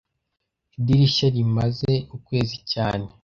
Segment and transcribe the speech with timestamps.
[0.77, 3.07] Idirishya rimaze ukwezi cyane